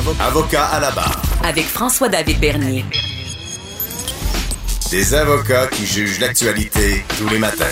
Avocat 0.00 0.64
à 0.64 0.80
la 0.80 0.90
barre. 0.92 1.20
Avec 1.44 1.64
François-David 1.64 2.40
Bernier. 2.40 2.86
Des 4.90 5.12
avocats 5.12 5.66
qui 5.66 5.84
jugent 5.84 6.20
l'actualité 6.20 7.04
tous 7.18 7.28
les 7.28 7.38
matins. 7.38 7.66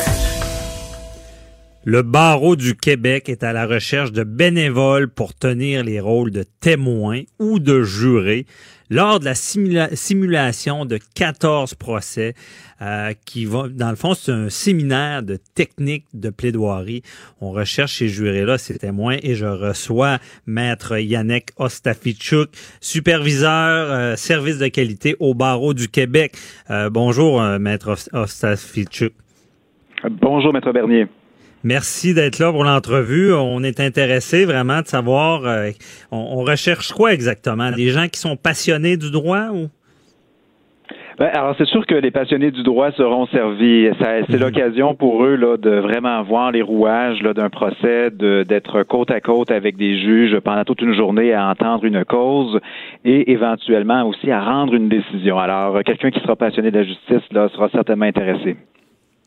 Le 1.84 2.02
barreau 2.02 2.54
du 2.54 2.76
Québec 2.76 3.30
est 3.30 3.42
à 3.42 3.54
la 3.54 3.64
recherche 3.64 4.12
de 4.12 4.24
bénévoles 4.24 5.08
pour 5.08 5.32
tenir 5.32 5.82
les 5.82 6.00
rôles 6.00 6.30
de 6.30 6.44
témoins 6.60 7.22
ou 7.38 7.60
de 7.60 7.82
jurés 7.82 8.44
lors 8.90 9.20
de 9.20 9.24
la 9.24 9.34
simulation 9.34 10.84
de 10.84 10.98
14 11.14 11.74
procès 11.74 12.34
euh, 12.80 13.12
qui 13.26 13.44
va, 13.44 13.68
dans 13.68 13.90
le 13.90 13.96
fond, 13.96 14.14
c'est 14.14 14.32
un 14.32 14.48
séminaire 14.48 15.22
de 15.22 15.38
techniques 15.54 16.06
de 16.14 16.30
plaidoirie. 16.30 17.02
On 17.40 17.50
recherche 17.50 17.98
ces 17.98 18.08
jurés-là, 18.08 18.56
ces 18.58 18.78
témoins, 18.78 19.16
et 19.22 19.34
je 19.34 19.46
reçois 19.46 20.18
Maître 20.46 20.98
Yannick 20.98 21.50
Ostafichuk, 21.56 22.50
superviseur 22.80 23.90
euh, 23.90 24.16
service 24.16 24.58
de 24.58 24.68
qualité 24.68 25.16
au 25.18 25.34
barreau 25.34 25.74
du 25.74 25.88
Québec. 25.88 26.36
Euh, 26.70 26.88
bonjour, 26.90 27.42
Maître 27.58 27.96
Ostafichuk. 28.12 29.12
Bonjour, 30.20 30.52
Maître 30.52 30.72
Bernier. 30.72 31.06
Merci 31.64 32.14
d'être 32.14 32.38
là 32.38 32.52
pour 32.52 32.64
l'entrevue. 32.64 33.32
On 33.32 33.62
est 33.62 33.80
intéressé 33.80 34.44
vraiment 34.44 34.80
de 34.80 34.86
savoir, 34.86 35.42
on, 36.12 36.44
recherche 36.44 36.92
quoi 36.92 37.12
exactement? 37.12 37.70
Des 37.72 37.88
gens 37.88 38.06
qui 38.08 38.20
sont 38.20 38.36
passionnés 38.36 38.96
du 38.96 39.10
droit 39.10 39.48
ou? 39.52 39.68
Ben, 41.18 41.30
alors, 41.34 41.56
c'est 41.58 41.66
sûr 41.66 41.84
que 41.84 41.96
les 41.96 42.12
passionnés 42.12 42.52
du 42.52 42.62
droit 42.62 42.92
seront 42.92 43.26
servis. 43.26 43.88
C'est 44.00 44.30
mhm. 44.30 44.38
l'occasion 44.38 44.94
pour 44.94 45.24
eux 45.24 45.34
là, 45.34 45.56
de 45.56 45.70
vraiment 45.70 46.22
voir 46.22 46.52
les 46.52 46.62
rouages 46.62 47.18
d'un 47.20 47.50
procès, 47.50 48.10
d'être 48.12 48.84
côte 48.84 49.10
à 49.10 49.20
côte 49.20 49.50
avec 49.50 49.76
des 49.76 50.00
juges 50.00 50.38
pendant 50.38 50.62
toute 50.62 50.80
une 50.80 50.94
journée 50.94 51.34
à 51.34 51.48
entendre 51.48 51.84
une 51.84 52.04
cause 52.04 52.60
et 53.04 53.32
éventuellement 53.32 54.04
aussi 54.04 54.30
à 54.30 54.40
rendre 54.40 54.74
une 54.74 54.88
décision. 54.88 55.38
Alors, 55.38 55.82
quelqu'un 55.82 56.12
qui 56.12 56.20
sera 56.20 56.36
passionné 56.36 56.70
de 56.70 56.78
la 56.78 56.84
justice 56.84 57.32
là, 57.32 57.48
sera 57.48 57.68
certainement 57.70 58.06
intéressé. 58.06 58.56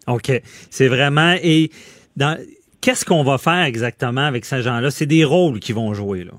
OK. 0.07 0.31
C'est 0.43 0.87
vraiment. 0.87 1.35
Et 1.43 1.71
qu'est-ce 2.81 3.05
qu'on 3.05 3.23
va 3.23 3.37
faire 3.37 3.63
exactement 3.63 4.25
avec 4.25 4.45
ces 4.45 4.61
gens-là? 4.61 4.91
C'est 4.91 5.05
des 5.05 5.23
rôles 5.23 5.59
qu'ils 5.59 5.75
vont 5.75 5.93
jouer, 5.93 6.23
là. 6.23 6.33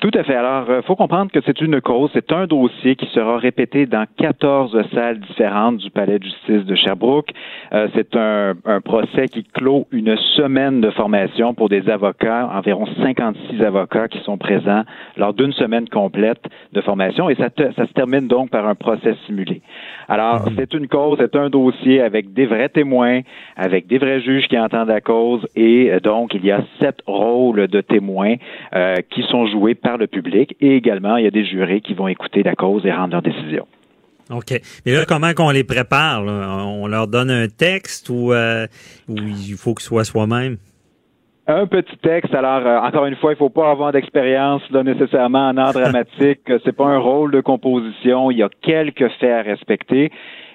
Tout 0.00 0.10
à 0.14 0.24
fait. 0.24 0.34
Alors, 0.34 0.64
il 0.66 0.72
euh, 0.72 0.82
faut 0.82 0.96
comprendre 0.96 1.30
que 1.30 1.40
c'est 1.44 1.60
une 1.60 1.78
cause, 1.82 2.08
c'est 2.14 2.32
un 2.32 2.46
dossier 2.46 2.96
qui 2.96 3.04
sera 3.08 3.36
répété 3.36 3.84
dans 3.84 4.06
14 4.16 4.74
salles 4.94 5.20
différentes 5.20 5.76
du 5.76 5.90
Palais 5.90 6.18
de 6.18 6.24
justice 6.24 6.64
de 6.64 6.74
Sherbrooke. 6.74 7.30
Euh, 7.74 7.86
c'est 7.94 8.16
un, 8.16 8.54
procès 8.82 9.28
qui 9.28 9.44
clôt 9.44 9.86
une 9.92 10.16
semaine 10.36 10.80
de 10.80 10.88
formation 10.90 11.52
pour 11.52 11.68
des 11.68 11.90
avocats, 11.90 12.48
environ 12.50 12.86
56 13.02 13.62
avocats 13.62 14.08
qui 14.08 14.18
sont 14.20 14.38
présents 14.38 14.84
lors 15.18 15.34
d'une 15.34 15.52
semaine 15.52 15.86
complète 15.86 16.40
de 16.72 16.80
formation, 16.80 17.28
et 17.28 17.34
ça, 17.34 17.48
ça 17.76 17.86
se 17.86 17.92
termine 17.92 18.26
donc 18.26 18.48
par 18.48 18.66
un 18.66 18.74
procès 18.74 19.14
simulé. 19.26 19.60
Alors, 20.08 20.46
mhm. 20.46 20.54
c'est 20.56 20.72
une 20.72 20.88
cause, 20.88 21.18
c'est 21.20 21.36
un 21.36 21.50
dossier 21.50 22.00
avec 22.00 22.32
des 22.32 22.46
vrais 22.46 22.70
témoins, 22.70 23.20
avec 23.54 23.86
des 23.86 23.98
vrais 23.98 24.22
juges 24.22 24.48
qui 24.48 24.58
entendent 24.58 24.88
la 24.88 25.02
cause, 25.02 25.46
et 25.56 25.90
euh, 25.92 26.00
donc 26.00 26.32
il 26.32 26.44
y 26.44 26.50
a 26.50 26.62
sept 26.80 27.00
rôles 27.06 27.68
de 27.68 27.80
témoins 27.82 28.36
qui 29.10 29.22
sont 29.24 29.46
joués 29.46 29.74
par 29.74 29.89
le 29.98 30.06
public 30.06 30.56
et 30.60 30.76
également, 30.76 31.16
il 31.16 31.24
y 31.24 31.26
a 31.26 31.30
des 31.30 31.44
jurés 31.44 31.80
qui 31.80 31.94
vont 31.94 32.08
écouter 32.08 32.42
la 32.42 32.54
cause 32.54 32.84
et 32.86 32.92
rendre 32.92 33.12
leur 33.12 33.22
décision. 33.22 33.66
OK. 34.30 34.60
Mais 34.86 34.92
là, 34.92 35.04
comment 35.06 35.32
qu'on 35.32 35.50
les 35.50 35.64
prépare? 35.64 36.22
On 36.22 36.86
leur 36.86 37.08
donne 37.08 37.30
un 37.30 37.48
texte 37.48 38.08
ou, 38.10 38.32
euh, 38.32 38.66
il 39.08 39.56
faut 39.56 39.74
que 39.74 39.82
ce 39.82 39.88
soit 39.88 40.04
soi-même? 40.04 40.56
Un 41.48 41.66
petit 41.66 41.96
texte. 41.96 42.32
Alors, 42.32 42.64
euh, 42.64 42.78
encore 42.78 43.06
une 43.06 43.16
fois, 43.16 43.32
il 43.32 43.34
ne 43.34 43.38
faut 43.38 43.50
pas 43.50 43.72
avoir 43.72 43.90
d'expérience 43.90 44.62
nécessairement 44.70 45.48
en 45.48 45.56
art 45.56 45.72
dramatique. 45.72 46.42
C'est 46.64 46.76
pas 46.76 46.86
un 46.86 46.98
rôle 46.98 47.32
de 47.32 47.40
composition. 47.40 48.30
Il 48.30 48.38
y 48.38 48.42
a 48.42 48.48
quelques 48.62 49.08
faits 49.18 49.32
à 49.32 49.42
respecter 49.42 50.12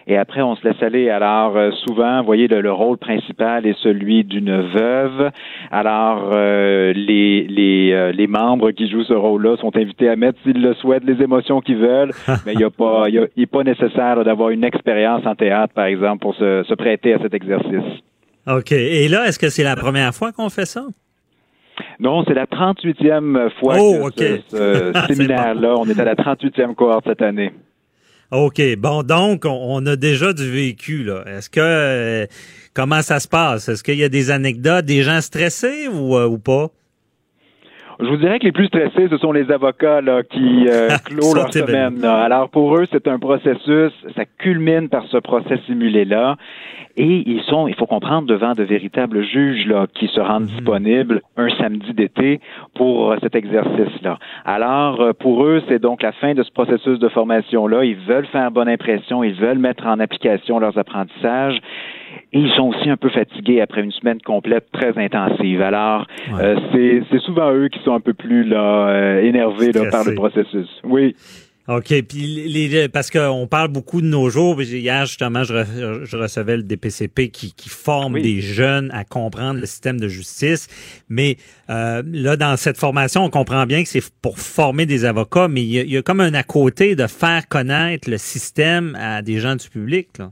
et 0.08 0.18
après 0.18 0.42
on 0.42 0.56
se 0.56 0.68
laisse 0.68 0.82
aller. 0.82 1.10
Alors 1.10 1.56
euh, 1.58 1.72
souvent, 1.86 2.20
vous 2.20 2.26
voyez, 2.26 2.48
le, 2.48 2.72
rôle 2.72 2.98
principal 2.98 3.66
est 3.66 3.78
celui 3.82 4.24
d'une 4.24 4.62
veuve. 4.62 5.32
Alors 5.72 6.32
euh, 6.34 6.94
les 6.94 7.48
les, 7.48 7.92
euh, 7.94 8.12
les 8.12 8.28
membres 8.28 8.72
qui 8.72 8.90
jouent 8.90 9.04
ce 9.04 9.14
rôle-là 9.14 9.58
sont 9.58 9.76
invités 9.76 10.10
à 10.10 10.16
mettre, 10.16 10.40
s'ils 10.44 10.62
le 10.62 10.74
souhaitent, 10.76 11.06
les 11.06 11.22
émotions 11.22 11.62
qu'ils 11.62 11.78
veulent, 11.78 12.12
mais 12.46 12.54
il 12.54 12.58
n'y 12.58 12.64
a 12.64 12.70
pas 12.70 13.06
il 13.10 13.30
est 13.36 13.46
pas 13.46 13.64
nécessaire 13.64 14.24
d'avoir 14.24 14.50
une 14.50 14.64
expérience 14.64 15.26
en 15.26 15.36
théâtre, 15.36 15.74
par 15.74 15.86
exemple, 15.86 16.20
pour 16.22 16.36
se, 16.36 16.64
se 16.64 16.74
prêter 16.74 17.14
à 17.14 17.20
cet 17.20 17.34
exercice. 17.34 18.02
OK. 18.48 18.72
Et 18.72 19.08
là, 19.08 19.28
est-ce 19.28 19.40
que 19.40 19.50
c'est 19.50 19.64
la 19.64 19.76
première 19.76 20.14
fois 20.14 20.32
qu'on 20.32 20.50
fait 20.50 20.66
ça? 20.66 20.86
Non, 22.00 22.24
c'est 22.26 22.34
la 22.34 22.46
38e 22.46 23.50
fois 23.60 23.76
oh, 23.80 24.10
que 24.16 24.40
ce, 24.48 24.92
séminaire-là. 25.14 25.76
On 25.78 25.86
est 25.86 26.00
à 26.00 26.04
la 26.04 26.16
38e 26.16 26.76
cohorte 26.76 27.06
cette 27.08 27.22
année. 27.22 27.52
OK. 28.32 28.62
Bon, 28.78 29.04
donc, 29.04 29.46
on, 29.46 29.86
a 29.86 29.96
déjà 29.96 30.34
du 30.34 30.50
vécu, 30.50 31.04
là. 31.04 31.24
Est-ce 31.28 31.50
que, 31.50 31.60
euh, 31.62 32.26
comment 32.74 33.02
ça 33.02 33.20
se 33.20 33.28
passe? 33.28 33.70
Est-ce 33.70 33.84
qu'il 33.84 33.98
y 33.98 34.04
a 34.04 34.10
des 34.10 34.32
anecdotes, 34.32 34.86
des 34.86 35.04
gens 35.04 35.22
stressés 35.22 35.88
ou, 35.88 36.16
euh, 36.16 36.28
ou 36.28 36.38
pas? 36.38 36.70
Je 38.00 38.06
vous 38.08 38.18
dirais 38.18 38.40
que 38.40 38.46
les 38.46 38.52
plus 38.52 38.68
stressés, 38.68 39.08
ce 39.10 39.18
sont 39.18 39.32
les 39.32 39.50
avocats 39.52 40.02
là, 40.02 40.22
qui 40.24 40.68
euh, 40.68 40.90
clôt 41.06 41.34
leur 41.34 41.52
semaine. 41.54 42.04
Alors 42.04 42.50
pour 42.50 42.76
eux, 42.76 42.86
c'est 42.92 43.08
un 43.08 43.20
processus, 43.20 43.94
ça 44.16 44.26
culmine 44.38 44.90
par 44.90 45.06
ce 45.08 45.18
procès 45.18 45.60
simulé-là. 45.66 46.36
Et 46.98 47.24
ils 47.26 47.42
sont, 47.44 47.68
il 47.68 47.76
faut 47.76 47.88
comprendre, 47.88 48.26
devant 48.28 48.54
de 48.54 48.64
véritables 48.64 49.24
juges 49.26 49.66
là, 49.68 49.86
qui 49.94 50.08
se 50.08 50.20
rendent 50.20 50.44
mhm. 50.44 50.56
disponibles 50.56 51.22
un 51.36 51.50
samedi 51.58 51.94
d'été 51.94 52.40
pour 52.76 53.12
euh, 53.12 53.18
cet 53.24 53.36
exercice-là. 53.36 54.20
Alors, 54.46 55.02
euh, 55.02 55.14
pour 55.14 55.44
eux, 55.46 55.64
c'est 55.68 55.80
donc 55.80 56.04
la 56.04 56.12
fin 56.12 56.34
de 56.34 56.44
ce 56.44 56.52
processus 56.52 57.00
de 57.00 57.10
formation-là. 57.10 57.84
Ils 57.86 57.96
veulent 57.96 58.28
faire 58.28 58.52
bonne 58.52 58.70
impression, 58.70 59.24
ils 59.24 59.34
veulent 59.34 59.58
mettre 59.58 59.88
en 59.88 60.00
application 60.00 60.60
leurs 60.60 60.78
apprentissages. 60.78 61.60
Et 62.34 62.40
ils 62.40 62.52
sont 62.52 62.70
aussi 62.70 62.90
un 62.90 62.98
peu 62.98 63.10
fatigués 63.10 63.62
après 63.62 63.82
une 63.82 63.92
semaine 63.92 64.22
complète 64.22 64.72
très 64.72 64.98
intensive. 64.98 65.62
Alors, 65.62 66.06
euh, 66.40 66.58
c'est 67.10 67.20
souvent 67.20 67.52
eux 67.52 67.70
qui 67.70 67.80
sont 67.84 67.94
un 67.94 68.00
peu 68.00 68.14
plus 68.14 68.44
là, 68.44 69.20
énervés 69.22 69.72
là, 69.72 69.90
par 69.90 70.04
le 70.04 70.16
processus. 70.16 70.68
Oui. 70.84 71.16
OK. 71.68 72.02
Puis 72.04 72.48
les, 72.48 72.90
parce 72.90 73.10
qu'on 73.10 73.48
parle 73.48 73.70
beaucoup 73.70 74.02
de 74.02 74.06
nos 74.06 74.30
jours. 74.30 74.62
Hier, 74.62 75.06
justement, 75.06 75.44
je, 75.44 76.16
recevais 76.16 76.58
le 76.58 76.64
DPCP 76.64 77.30
qui, 77.30 77.54
qui 77.54 77.70
forme 77.70 78.22
des 78.22 78.40
jeunes 78.42 78.92
à 78.92 79.04
comprendre 79.04 79.60
le 79.60 79.66
système 79.66 80.00
de 80.00 80.08
justice. 80.08 80.68
Mais 81.10 81.38
euh, 81.70 82.04
là, 82.06 82.38
dans 82.38 82.56
cette 82.58 82.78
formation, 82.78 83.24
on 83.24 83.30
comprend 83.30 83.66
bien 83.66 83.84
que 83.84 83.90
c'est 83.90 84.04
pour 84.22 84.38
former 84.38 84.86
des 84.86 85.06
avocats, 85.06 85.48
mais 85.48 85.64
il 85.64 85.70
y, 85.70 85.80
a, 85.80 85.84
il 85.84 85.92
y, 85.92 85.98
a, 85.98 86.04
comme 86.04 86.20
un 86.20 86.34
à 86.36 86.44
côté 86.44 86.96
de 86.96 87.08
faire 87.08 87.48
connaître 87.48 88.10
le 88.10 88.20
système 88.20 88.96
à 89.00 89.24
des 89.24 89.40
gens 89.40 89.56
du 89.56 89.68
public. 89.68 90.10
Là. 90.20 90.32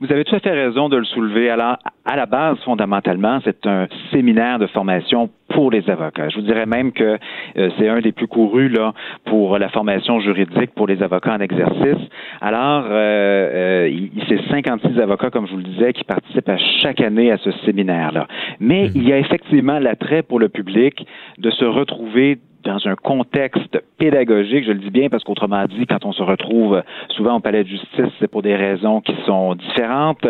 Vous 0.00 0.10
avez 0.10 0.24
tout 0.24 0.34
à 0.34 0.40
fait 0.40 0.50
raison 0.50 0.88
de 0.88 0.96
le 0.96 1.04
soulever. 1.04 1.50
Alors, 1.50 1.76
à 2.04 2.16
la 2.16 2.26
base, 2.26 2.58
fondamentalement, 2.64 3.38
c'est 3.44 3.66
un 3.66 3.86
séminaire 4.10 4.58
de 4.58 4.66
formation 4.66 5.30
pour 5.50 5.70
les 5.70 5.88
avocats. 5.88 6.28
Je 6.30 6.36
vous 6.36 6.46
dirais 6.46 6.66
même 6.66 6.92
que 6.92 7.18
euh, 7.56 7.70
c'est 7.78 7.88
un 7.88 8.00
des 8.00 8.12
plus 8.12 8.26
courus 8.26 8.70
là 8.70 8.92
pour 9.24 9.58
la 9.58 9.68
formation 9.68 10.20
juridique 10.20 10.74
pour 10.74 10.86
les 10.86 11.02
avocats 11.02 11.34
en 11.34 11.40
exercice. 11.40 12.08
Alors, 12.40 12.84
euh, 12.90 13.88
euh, 13.88 14.06
c'est 14.28 14.40
56 14.50 14.98
avocats, 14.98 15.30
comme 15.30 15.46
je 15.46 15.52
vous 15.52 15.58
le 15.58 15.64
disais, 15.64 15.92
qui 15.92 16.04
participent 16.04 16.48
à 16.48 16.58
chaque 16.80 17.00
année 17.00 17.30
à 17.30 17.38
ce 17.38 17.50
séminaire-là. 17.64 18.26
Mais 18.58 18.84
mhm. 18.84 18.92
il 18.96 19.08
y 19.08 19.12
a 19.12 19.18
effectivement 19.18 19.78
l'attrait 19.78 20.22
pour 20.22 20.40
le 20.40 20.48
public 20.48 21.06
de 21.38 21.50
se 21.50 21.64
retrouver 21.64 22.38
dans 22.64 22.86
un 22.88 22.94
contexte 22.96 23.78
pédagogique, 23.98 24.64
je 24.64 24.72
le 24.72 24.78
dis 24.78 24.90
bien 24.90 25.08
parce 25.08 25.22
qu'autrement 25.24 25.64
dit, 25.66 25.86
quand 25.86 26.04
on 26.04 26.12
se 26.12 26.22
retrouve 26.22 26.82
souvent 27.10 27.36
au 27.36 27.40
palais 27.40 27.64
de 27.64 27.68
justice, 27.68 28.12
c'est 28.18 28.28
pour 28.28 28.42
des 28.42 28.56
raisons 28.56 29.00
qui 29.00 29.14
sont 29.26 29.54
différentes. 29.54 30.26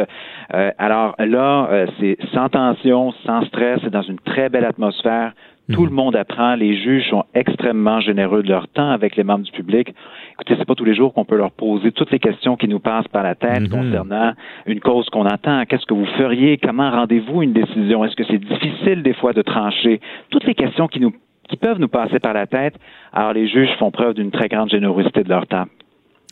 Euh, 0.55 0.71
alors 0.79 1.15
là, 1.19 1.69
euh, 1.71 1.87
c'est 1.99 2.17
sans 2.33 2.49
tension, 2.49 3.13
sans 3.25 3.45
stress, 3.47 3.81
c'est 3.83 3.91
dans 3.91 4.03
une 4.03 4.19
très 4.19 4.49
belle 4.49 4.65
atmosphère. 4.65 5.33
Tout 5.73 5.81
mhm. 5.81 5.89
le 5.89 5.95
monde 5.95 6.17
apprend. 6.17 6.57
Les 6.57 6.77
juges 6.77 7.09
sont 7.09 7.25
extrêmement 7.35 8.01
généreux 8.01 8.43
de 8.43 8.49
leur 8.49 8.69
temps 8.69 8.91
avec 8.91 9.17
les 9.17 9.25
membres 9.25 9.45
du 9.45 9.53
public. 9.53 9.95
Écoutez, 10.33 10.57
c'est 10.59 10.67
pas 10.67 10.75
tous 10.75 10.85
les 10.85 10.95
jours 10.95 11.15
qu'on 11.15 11.25
peut 11.25 11.39
leur 11.39 11.53
poser 11.53 11.91
toutes 11.91 12.11
les 12.11 12.19
questions 12.19 12.57
qui 12.57 12.69
nous 12.69 12.81
passent 12.81 13.09
par 13.09 13.23
la 13.23 13.35
tête 13.35 13.63
mhm. 13.63 13.69
concernant 13.71 14.33
une 14.67 14.81
cause 14.81 15.09
qu'on 15.09 15.27
entend. 15.27 15.65
Qu'est-ce 15.65 15.87
que 15.87 15.95
vous 15.95 16.07
feriez? 16.19 16.59
Comment 16.59 16.91
rendez-vous 16.91 17.43
une 17.43 17.55
décision? 17.55 18.05
Est-ce 18.05 18.17
que 18.17 18.25
c'est 18.25 18.39
difficile 18.39 19.03
des 19.03 19.15
fois 19.15 19.33
de 19.33 19.41
trancher? 19.41 20.01
Toutes 20.31 20.45
les 20.45 20.55
questions 20.55 20.87
qui 20.87 21.01
nous 21.01 21.15
qui 21.49 21.57
peuvent 21.57 21.79
nous 21.79 21.89
passer 21.89 22.19
par 22.19 22.33
la 22.33 22.47
tête. 22.47 22.75
Alors, 23.13 23.33
les 23.33 23.49
juges 23.49 23.71
font 23.79 23.91
preuve 23.91 24.15
d'une 24.15 24.31
très 24.31 24.49
grande 24.49 24.71
générosité 24.71 25.23
de 25.23 25.29
leur 25.29 25.47
temps. 25.47 25.67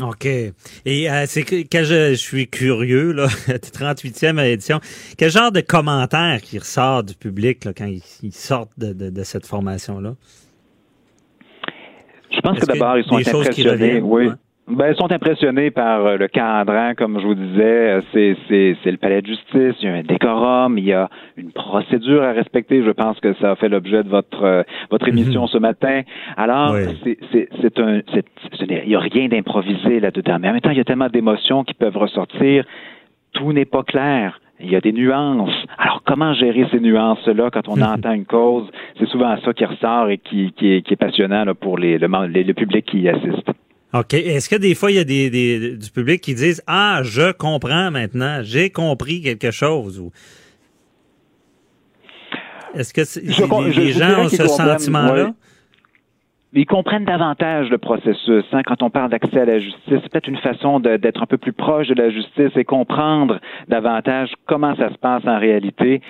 OK. 0.01 0.25
Et 0.25 1.11
euh, 1.11 1.25
c'est 1.27 1.43
que 1.43 1.57
quand 1.71 1.85
je, 1.85 2.15
suis 2.15 2.49
curieux, 2.49 3.13
là, 3.13 3.27
38e 3.49 4.43
édition, 4.45 4.81
quel 5.19 5.31
genre 5.31 5.53
de 5.53 5.61
commentaires 5.61 6.41
qui 6.41 6.59
ressort 6.59 7.03
du 7.05 7.15
public 7.15 7.65
là, 7.65 7.73
quand 7.77 7.87
ils, 7.87 8.33
sortent 8.33 8.73
de, 8.79 9.23
cette 9.23 9.47
formation-là? 9.47 10.15
Je 12.31 12.41
pense 12.41 12.59
que 12.59 12.67
d'abord, 12.67 12.97
ils 12.97 13.05
sont 13.05 13.39
impressionnés. 13.39 14.01
Oui. 14.01 14.31
Ben, 14.69 14.93
ils 14.93 14.97
sont 14.97 15.11
impressionnés 15.11 15.73
par 15.73 16.07
euh, 16.07 16.17
le 16.17 16.29
cadran, 16.29 16.93
comme 16.97 17.19
je 17.21 17.27
vous 17.27 17.35
disais. 17.35 17.99
C'est, 18.13 18.37
c'est, 18.49 18.77
c'est 18.83 18.93
le 18.93 18.97
palais 18.97 19.21
de 19.21 19.27
justice, 19.27 19.75
il 19.81 19.85
y 19.85 19.89
a 19.89 19.95
un 19.95 20.03
décorum, 20.03 20.79
il 20.79 20.85
y 20.85 20.93
a 20.93 21.11
une 21.37 21.51
procédure 21.51 22.23
à 22.23 22.31
respecter. 22.31 22.85
Je 22.85 22.91
pense 22.93 23.19
que 23.19 23.35
ça 23.35 23.51
a 23.51 23.57
fait 23.57 23.69
l'objet 23.69 24.05
de 24.05 24.09
votre 24.09 24.45
euh, 24.45 24.63
votre 24.89 25.09
émission 25.09 25.49
ce 25.49 25.59
matin. 25.59 26.03
Alors, 26.37 26.77
c'est, 27.03 27.19
c'est, 27.33 27.49
c'est 27.61 27.79
un, 27.81 28.03
c'est, 28.15 28.25
il 28.61 28.89
n'y 28.89 28.95
a 28.95 29.01
rien 29.01 29.27
d'improvisé 29.29 29.99
là-dedans. 29.99 30.39
Mais 30.41 30.49
en 30.49 30.53
même 30.53 30.61
temps, 30.61 30.71
il 30.71 30.79
y 30.79 30.81
a 30.81 30.85
tellement 30.85 31.09
d'émotions 31.09 31.65
qui 31.65 31.75
peuvent 31.75 31.97
ressortir. 31.97 32.65
Tout 33.33 33.53
n'est 33.53 33.65
pas 33.65 33.83
clair. 33.83 34.41
Il 34.61 34.71
y 34.71 34.77
a 34.77 34.81
des 34.81 34.93
nuances. 34.93 35.51
Alors, 35.77 36.03
comment 36.05 36.35
gérer 36.35 36.69
ces 36.71 36.79
nuances-là 36.79 37.51
quand 37.51 37.69
on 37.69 37.83
entend 37.83 38.13
une 38.13 38.27
cause? 38.27 38.71
C'est 39.01 39.09
souvent 39.09 39.37
ça 39.45 39.53
qui 39.53 39.65
ressort 39.65 40.09
et 40.09 40.19
qui, 40.19 40.53
qui, 40.53 40.75
est, 40.75 40.83
qui 40.83 40.93
est 40.93 40.97
passionnant 40.97 41.45
là, 41.45 41.55
pour 41.55 41.79
les, 41.79 41.99
le, 41.99 42.07
le 42.07 42.53
public 42.55 42.87
qui 42.87 43.01
y 43.01 43.09
assiste. 43.09 43.51
OK. 43.95 44.15
Est-ce 44.15 44.49
que 44.49 44.57
des 44.57 44.75
fois, 44.75 44.91
il 44.91 44.97
y 44.97 45.01
a 45.01 45.05
des, 45.05 45.29
des, 45.29 45.77
du 45.77 45.91
public 45.91 46.21
qui 46.21 46.35
disent 46.35 46.63
Ah, 46.67 47.01
je 47.03 47.33
comprends 47.33 47.91
maintenant, 47.91 48.41
j'ai 48.43 48.71
compris 48.71 49.21
quelque 49.21 49.51
chose 49.51 50.01
ou 50.01 50.11
Est-ce 52.75 52.95
que 52.95 53.03
les, 53.79 53.93
gens 53.93 54.25
ont 54.25 54.29
ce 54.29 54.47
sentiment-là? 54.47 55.35
Ils 56.55 56.67
comprennent 56.67 57.07
davantage 57.07 57.71
le 57.71 57.79
processus. 57.79 58.45
Hein, 58.53 58.61
quand 58.67 58.83
on 58.83 58.91
parle 58.91 59.11
d'accès 59.11 59.41
à 59.41 59.45
la 59.47 59.59
justice, 59.59 59.81
c'est 59.87 60.09
peut-être 60.11 60.29
une 60.29 60.39
façon 60.39 60.81
d'être 60.81 61.23
un 61.23 61.27
peu 61.27 61.39
plus 61.39 61.55
proche 61.55 61.89
de 61.89 61.95
la 61.95 62.11
justice 62.11 62.51
et 62.57 62.65
comprendre 62.65 63.41
davantage 63.69 64.33
comment 64.47 64.77
ça 64.77 64.91
se 64.91 64.99
passe 64.99 65.23
en 65.27 65.39
réalité 65.39 66.03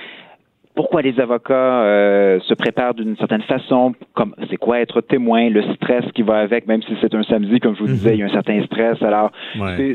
pourquoi 0.74 1.02
les 1.02 1.18
avocats 1.20 1.82
euh, 1.82 2.40
se 2.40 2.54
préparent 2.54 2.94
d'une 2.94 3.16
certaine 3.16 3.42
façon, 3.42 3.94
comme 4.14 4.34
c'est 4.48 4.56
quoi 4.56 4.80
être 4.80 5.00
témoin, 5.02 5.50
le 5.50 5.62
stress 5.74 6.04
qui 6.14 6.22
va 6.22 6.38
avec, 6.38 6.66
même 6.66 6.82
si 6.82 6.96
c'est 7.00 7.14
un 7.14 7.22
samedi, 7.24 7.60
comme 7.60 7.74
je 7.76 7.80
vous 7.80 7.88
disais, 7.88 8.14
il 8.14 8.20
y 8.20 8.22
a 8.22 8.26
un 8.26 8.32
certain 8.32 8.64
stress. 8.64 9.00
Alors, 9.02 9.32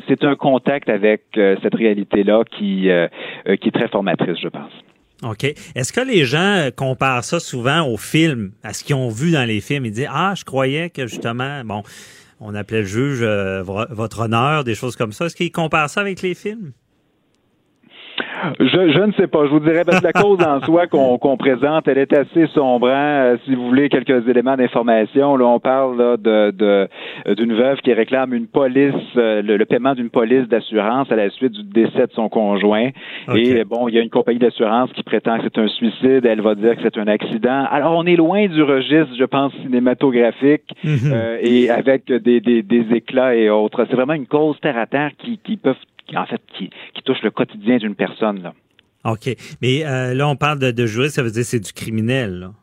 c'est 0.08 0.24
un 0.24 0.36
contact 0.36 0.90
avec 0.90 1.24
euh, 1.38 1.56
cette 1.64 1.74
réalité-là 1.74 2.44
qui, 2.58 2.90
euh, 2.90 3.08
qui 3.60 3.70
est 3.70 3.72
très 3.72 3.88
formatrice, 3.88 4.38
je 4.42 4.50
pense. 4.50 4.72
OK. 5.24 5.46
Est-ce 5.46 5.92
que 5.92 6.02
les 6.02 6.26
gens 6.26 6.70
comparent 6.76 7.24
ça 7.24 7.40
souvent 7.40 7.88
aux 7.88 7.98
films, 7.98 8.52
à 8.64 8.74
ce 8.74 8.84
qu'ils 8.84 8.96
ont 8.96 9.10
vu 9.10 9.32
dans 9.32 9.46
les 9.46 9.62
films? 9.62 9.86
Ils 9.86 9.92
disent, 9.92 10.10
ah, 10.12 10.34
je 10.38 10.44
croyais 10.44 10.92
que 10.92 11.08
justement, 11.08 11.64
bon, 11.66 11.82
on 12.40 12.54
appelait 12.54 12.82
le 12.82 12.86
juge 12.86 13.24
votre 13.64 14.20
honneur, 14.20 14.64
des 14.64 14.76
choses 14.76 14.96
comme 14.96 15.12
ça. 15.12 15.26
Est-ce 15.26 15.36
qu'ils 15.36 15.52
comparent 15.52 15.90
ça 15.90 16.02
avec 16.02 16.22
les 16.22 16.36
films? 16.36 16.74
Je, 18.60 18.66
je, 18.66 19.00
ne 19.06 19.12
sais 19.14 19.28
pas. 19.28 19.46
Je 19.46 19.52
vous 19.52 19.60
dirais 19.60 19.84
parce 19.86 20.00
que 20.00 20.06
la 20.06 20.14
cause 20.14 20.42
en 20.44 20.62
soi 20.62 20.88
qu'on 20.88 21.38
présente, 21.38 21.88
elle 21.88 21.98
est 21.98 22.14
assez 22.14 22.48
sombre. 22.48 22.90
Euh, 22.90 23.38
si 23.46 23.56
vous 23.56 23.68
voulez 23.68 23.90
quelques 23.90 24.28
éléments 24.28 24.56
d'information, 24.56 25.36
là, 25.36 25.46
on 25.46 25.60
parle 25.60 25.98
là, 25.98 26.18
de 26.18 26.88
d'une 27.36 27.54
veuve 27.54 27.80
qui 27.80 27.94
réclame 27.94 28.34
une 28.34 28.48
police, 28.48 28.94
euh, 29.18 29.42
le, 29.42 29.66
paiement 29.66 29.94
d'une 29.94 30.10
police 30.10 30.48
d'assurance 30.48 31.12
à 31.12 31.16
la 31.16 31.30
suite 31.30 31.52
du 31.52 31.64
décès 31.64 32.08
de 32.08 32.12
son 32.14 32.30
conjoint. 32.30 32.90
Et 33.36 33.64
bon, 33.64 33.88
il 33.88 33.96
y 33.96 34.00
a 34.00 34.02
une 34.02 34.10
compagnie 34.10 34.40
d'assurance 34.40 34.92
qui 34.94 35.04
prétend 35.04 35.38
que 35.38 35.44
c'est 35.44 35.60
un 35.60 35.68
suicide. 35.68 36.26
Elle 36.26 36.42
va 36.42 36.56
dire 36.56 36.76
que 36.76 36.82
c'est 36.84 36.98
un 36.98 37.08
accident. 37.08 37.66
Alors, 37.70 37.98
on 37.98 38.06
est 38.06 38.16
loin 38.16 38.48
du 38.48 38.64
registre, 38.64 39.14
je 39.18 39.26
pense, 39.26 39.52
cinématographique 39.62 40.64
mhm. 40.84 41.12
euh, 41.12 41.38
et 41.42 41.70
avec 41.70 42.06
des, 42.06 42.40
des, 42.40 42.62
des 42.62 42.86
éclats 42.94 43.36
et 43.36 43.50
autres. 43.50 43.86
C'est 43.90 43.96
vraiment 43.96 44.14
une 44.14 44.28
cause 44.28 44.60
terre 44.62 44.78
à 44.78 44.86
terre 44.86 45.12
qui, 45.18 45.40
qui 45.44 45.58
peuvent 45.58 45.76
en 46.16 46.26
fait, 46.26 46.42
qui, 46.58 46.70
qui 46.94 47.04
touche 47.04 47.22
le 47.24 47.32
quotidien 47.32 47.78
d'une 47.78 47.96
personne. 47.96 48.42
Là. 48.42 48.54
OK. 49.06 49.30
Mais 49.62 49.86
euh, 49.86 50.14
là, 50.14 50.28
on 50.28 50.36
parle 50.36 50.60
de, 50.60 50.72
de 50.72 50.86
juriste, 50.86 51.16
ça 51.16 51.24
veut 51.24 51.32
dire 51.32 51.42
que 51.42 51.48
c'est 51.48 51.60
du 51.60 51.74
criminel. 51.74 52.40
Là. 52.40 52.54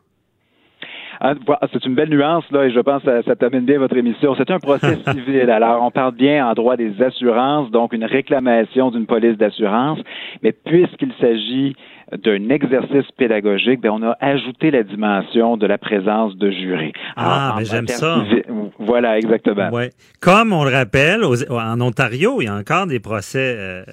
Ah, 1.21 1.33
c'est 1.71 1.85
une 1.85 1.95
belle 1.95 2.09
nuance, 2.09 2.43
là, 2.51 2.65
et 2.65 2.71
je 2.71 2.79
pense 2.79 3.03
que 3.03 3.21
ça, 3.23 3.35
termine 3.35 3.65
bien 3.65 3.79
votre 3.79 3.97
émission. 3.97 4.35
C'est 4.37 4.51
un 4.51 4.59
procès 4.59 4.97
civil. 5.11 5.49
Alors, 5.49 5.83
on 5.83 5.91
parle 5.91 6.15
bien 6.15 6.47
en 6.47 6.53
droit 6.53 6.77
des 6.77 7.01
assurances, 7.01 7.71
donc 7.71 7.93
une 7.93 8.05
réclamation 8.05 8.91
d'une 8.91 9.05
police 9.05 9.37
d'assurance, 9.37 9.99
mais 10.43 10.51
puisqu'il 10.51 11.13
s'agit 11.19 11.75
d'un 12.23 12.49
exercice 12.49 13.09
pédagogique, 13.17 13.81
ben, 13.81 13.89
on 13.91 14.03
a 14.03 14.15
ajouté 14.19 14.69
la 14.69 14.83
dimension 14.83 15.57
de 15.57 15.65
la 15.65 15.77
présence 15.77 16.35
de 16.37 16.51
jurés. 16.51 16.93
Ah, 17.15 17.55
mais 17.57 17.65
j'aime 17.65 17.87
ça. 17.87 18.23
Voilà, 18.77 19.17
exactement. 19.17 19.69
Ouais. 19.69 19.89
Comme 20.21 20.53
on 20.53 20.63
le 20.63 20.71
rappelle, 20.71 21.23
en 21.23 21.81
Ontario, 21.81 22.41
il 22.41 22.45
y 22.45 22.47
a 22.47 22.55
encore 22.55 22.85
des 22.85 22.99
procès 22.99 23.55
euh, 23.57 23.83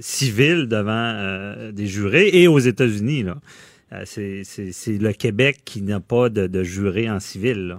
civils 0.00 0.68
devant 0.68 0.92
euh, 0.92 1.72
des 1.72 1.86
jurés 1.86 2.28
et 2.32 2.48
aux 2.48 2.58
États-Unis. 2.58 3.22
Là. 3.22 3.36
Euh, 3.92 4.02
c'est 4.04 4.98
le 4.98 5.12
Québec 5.12 5.56
qui 5.64 5.82
n'a 5.82 6.00
pas 6.00 6.28
de, 6.28 6.62
juré 6.62 7.10
en 7.10 7.20
civil. 7.20 7.76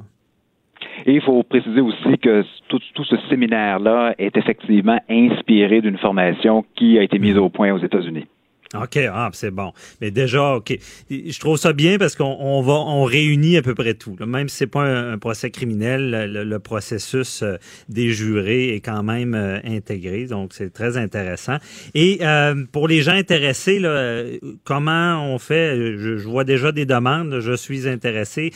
Et 1.06 1.14
il 1.14 1.22
faut 1.22 1.42
préciser 1.44 1.82
aussi 1.82 2.18
que 2.22 2.44
tout, 2.68 2.80
tout 2.94 3.04
ce 3.04 3.16
séminaire-là 3.30 4.16
est 4.20 4.38
effectivement 4.38 5.00
inspiré 5.10 5.82
d'une 5.82 5.98
formation 5.98 6.64
qui 6.76 6.98
a 7.00 7.04
été 7.04 7.20
mise 7.20 7.38
au 7.38 7.50
point 7.50 7.74
aux 7.74 7.80
États-Unis. 7.80 8.26
OK, 8.74 8.98
ah, 8.98 9.30
c'est 9.34 9.52
bon. 9.52 9.72
Mais 10.02 10.10
déjà, 10.10 10.56
OK. 10.56 10.78
Je 11.10 11.40
trouve 11.40 11.58
ça 11.58 11.74
bien 11.74 11.98
parce 11.98 12.16
qu'on 12.16 12.62
va 12.62 12.74
on 12.74 13.04
réunit 13.04 13.58
à 13.58 13.62
peu 13.62 13.76
près 13.76 13.94
tout. 13.94 14.16
Même 14.26 14.50
si 14.50 14.58
c'est 14.58 14.68
pas 14.68 14.84
un, 14.84 15.18
procès 15.18 15.52
criminel, 15.52 16.32
le, 16.32 16.60
processus 16.60 17.44
euh, 17.44 17.58
des 17.90 18.12
jurés 18.12 18.76
est 18.76 18.80
quand 18.80 19.04
même 19.04 19.36
euh, 19.36 19.60
intégré. 19.64 20.26
Donc, 20.26 20.54
c'est 20.54 20.72
très 20.72 20.98
intéressant. 20.98 21.58
Et 21.94 22.20
euh, 22.22 22.66
pour 22.72 22.88
les 22.88 23.02
gens 23.02 23.14
intéressés, 23.14 23.80
là, 23.80 24.24
comment 24.64 25.24
on 25.34 25.38
fait? 25.38 25.98
Je, 25.98 26.28
vois 26.28 26.44
déjà 26.44 26.72
des 26.72 26.86
demandes. 26.86 27.40
Je 27.40 27.54
suis 27.54 27.88
intéressé. 27.88 28.52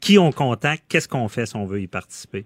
Qui 0.00 0.18
on 0.18 0.32
contacte? 0.32 0.84
Qu'est-ce 0.88 1.08
qu'on 1.08 1.28
fait 1.28 1.46
si 1.46 1.56
on 1.56 1.66
veut 1.66 1.80
y 1.80 1.86
participer? 1.86 2.44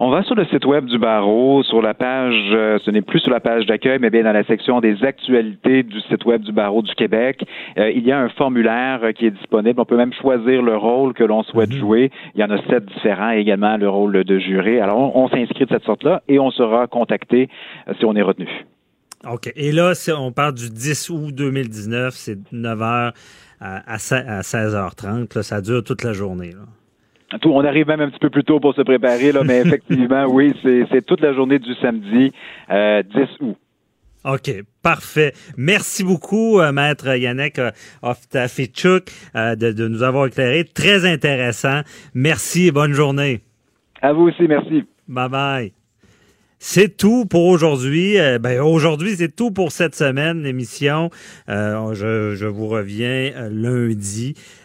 On 0.00 0.10
va 0.10 0.22
sur 0.24 0.34
le 0.34 0.44
site 0.46 0.64
web 0.64 0.86
du 0.86 0.98
barreau, 0.98 1.62
sur 1.62 1.80
la 1.80 1.94
page, 1.94 2.34
euh, 2.52 2.78
ce 2.84 2.90
n'est 2.90 3.02
plus 3.02 3.20
sur 3.20 3.30
la 3.30 3.38
page 3.38 3.64
d'accueil, 3.66 3.98
mais 4.00 4.10
bien 4.10 4.24
dans 4.24 4.32
la 4.32 4.44
section 4.44 4.80
des 4.80 5.04
actualités 5.04 5.84
du 5.84 6.00
site 6.02 6.24
web 6.24 6.42
du 6.42 6.52
barreau 6.52 6.82
du 6.82 6.92
Québec. 6.94 7.44
Euh, 7.78 7.90
il 7.90 8.04
y 8.04 8.10
a 8.10 8.18
un 8.18 8.28
formulaire 8.28 9.00
euh, 9.02 9.12
qui 9.12 9.26
est 9.26 9.30
disponible. 9.30 9.80
On 9.80 9.84
peut 9.84 9.96
même 9.96 10.12
choisir 10.12 10.62
le 10.62 10.76
rôle 10.76 11.14
que 11.14 11.22
l'on 11.22 11.44
souhaite 11.44 11.70
mhm. 11.70 11.78
jouer. 11.78 12.10
Il 12.34 12.40
y 12.40 12.44
en 12.44 12.50
a 12.50 12.58
sept 12.68 12.86
différents, 12.86 13.30
également 13.30 13.76
le 13.76 13.88
rôle 13.88 14.24
de 14.24 14.38
juré. 14.38 14.80
Alors, 14.80 15.14
on, 15.16 15.28
s'inscrit 15.28 15.64
de 15.64 15.70
cette 15.70 15.84
sorte-là 15.84 16.22
et 16.26 16.38
on 16.40 16.50
sera 16.50 16.86
contacté 16.88 17.48
si 17.98 18.04
on 18.04 18.16
est 18.16 18.22
retenu. 18.22 18.48
OK. 19.30 19.52
Et 19.54 19.72
là, 19.72 19.92
on 20.18 20.32
parle 20.32 20.54
du 20.54 20.70
10 20.70 21.10
août 21.10 21.34
2019, 21.34 22.14
c'est 22.14 22.38
9h 22.52 23.12
à 23.60 23.96
16h30. 23.96 25.42
ça 25.42 25.60
dure 25.60 25.84
toute 25.84 26.02
la 26.02 26.12
journée. 26.12 26.52
Là 26.52 26.77
on 27.44 27.64
arrive 27.64 27.86
même 27.86 28.00
un 28.00 28.10
petit 28.10 28.18
peu 28.18 28.30
plus 28.30 28.44
tôt 28.44 28.60
pour 28.60 28.74
se 28.74 28.82
préparer, 28.82 29.32
là, 29.32 29.42
mais 29.44 29.60
effectivement, 29.64 30.24
oui, 30.26 30.54
c'est 30.62 31.04
toute 31.04 31.20
la 31.20 31.32
journée 31.34 31.58
du 31.58 31.74
samedi 31.74 32.30
10 32.30 32.34
euh, 32.70 33.02
août. 33.40 33.56
OK, 34.24 34.50
parfait. 34.82 35.32
Merci 35.56 36.04
beaucoup, 36.04 36.60
euh, 36.60 36.72
Maître 36.72 37.16
Yannick 37.16 37.58
euh, 37.58 37.70
Oftafichuk, 38.02 39.10
de, 39.34 39.72
de 39.72 39.88
nous 39.88 40.02
avoir 40.02 40.26
éclairé. 40.26 40.64
Très 40.64 41.06
intéressant. 41.06 41.80
Merci 42.14 42.66
et 42.66 42.72
bonne 42.72 42.92
journée. 42.92 43.40
À 44.02 44.12
vous 44.12 44.22
aussi, 44.22 44.42
merci. 44.48 44.84
Bye 45.08 45.28
bye. 45.28 45.72
C'est 46.60 46.96
tout 46.96 47.24
pour 47.24 47.46
aujourd'hui. 47.46 48.18
Euh, 48.18 48.40
ben, 48.40 48.60
aujourd'hui, 48.60 49.14
c'est 49.16 49.34
tout 49.34 49.52
pour 49.52 49.70
cette 49.70 49.94
semaine, 49.94 50.42
l'émission. 50.42 51.08
Euh, 51.48 51.94
je, 51.94 52.34
je, 52.34 52.46
vous 52.46 52.66
reviens 52.66 53.48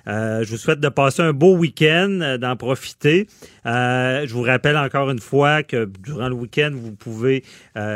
euh, 0.07 0.43
je 0.43 0.51
vous 0.51 0.57
souhaite 0.57 0.79
de 0.79 0.89
passer 0.89 1.21
un 1.21 1.33
beau 1.33 1.55
week-end, 1.55 2.37
d'en 2.39 2.55
profiter. 2.55 3.27
je 3.65 4.33
vous 4.33 4.41
rappelle 4.41 4.77
encore 4.77 5.09
une 5.09 5.19
fois 5.19 5.63
que 5.63 5.89
durant 6.03 6.29
le 6.29 6.35
week-end, 6.35 6.71
vous 6.73 6.91
pouvez 6.91 7.43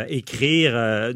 écrire, 0.07 1.13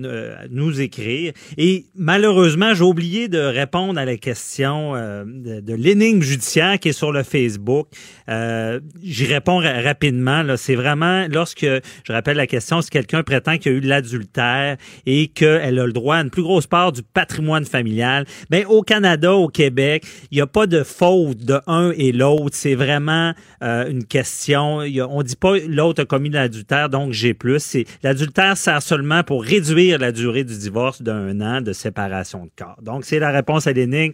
nous 0.50 0.82
écrire. 0.82 1.34
Et 1.58 1.86
malheureusement, 1.96 2.74
j'ai 2.74 2.84
oublié 2.84 3.28
de 3.28 3.40
répondre 3.40 4.00
à 4.00 4.06
la 4.06 4.18
question 4.18 4.94
de, 4.94 5.74
l'énigme 5.74 6.22
judiciaire 6.22 6.80
qui 6.80 6.90
est 6.90 6.94
sur 6.94 7.12
le 7.12 7.24
Facebook. 7.24 7.88
J'y 8.28 9.26
réponds 9.26 9.60
rapidement. 9.60 10.44
C'est 10.58 10.76
vraiment 10.76 11.28
lorsque 11.30 11.66
je 11.66 12.12
rappelle 12.12 12.38
la 12.38 12.48
question 12.48 12.82
si 12.82 12.90
quelqu'un 12.90 13.24
prétend 13.24 13.58
qu'il 13.58 13.72
y 13.72 13.76
a 13.76 13.78
eu 13.78 13.82
de 13.82 13.88
l'adultère 13.88 14.78
et 15.06 15.28
qu'elle 15.28 15.80
a 15.80 15.86
le 15.86 15.94
droit 15.94 16.18
à 16.18 16.22
une 16.22 16.30
plus 16.30 16.44
grosse 16.44 16.68
part 16.68 16.92
du 16.92 17.02
patrimoine 17.04 17.66
familial, 17.66 18.26
ben 18.50 18.66
au 18.68 18.82
Canada, 18.82 19.34
au 19.34 19.48
Québec, 19.48 20.06
il 20.32 20.36
n'y 20.36 20.42
a 20.42 20.48
pas 20.48 20.68
de 20.68 20.81
faute 20.84 21.38
de 21.38 21.60
un 21.68 21.92
et 21.96 22.12
l'autre. 22.12 22.56
C'est 22.56 22.76
vraiment 22.76 23.34
euh, 23.64 23.90
une 23.90 24.06
question. 24.06 24.80
On 25.10 25.24
dit 25.24 25.36
pas 25.36 25.58
l'autre 25.68 26.04
a 26.04 26.06
commis 26.06 26.30
l'adultère, 26.30 26.90
donc 26.90 27.14
j'ai 27.14 27.34
plus. 27.34 27.78
l'adultère 28.04 28.58
sert 28.58 28.82
seulement 28.82 29.24
pour 29.24 29.44
réduire 29.44 30.00
la 30.00 30.12
durée 30.12 30.44
du 30.44 30.58
divorce 30.58 31.02
d'un 31.02 31.40
an 31.42 31.62
de 31.62 31.74
séparation 31.74 32.46
de 32.46 32.52
corps. 32.56 32.82
Donc 32.82 33.06
c'est 33.06 33.20
la 33.20 33.32
réponse 33.32 33.68
à 33.68 33.74
l'énigme. 33.74 34.14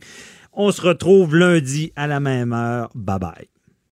On 0.53 0.71
se 0.71 0.81
retrouve 0.81 1.35
lundi 1.35 1.91
à 1.95 2.07
la 2.07 2.19
même 2.19 2.53
heure. 2.53 2.89
Bye 2.95 3.19
bye. 3.19 3.56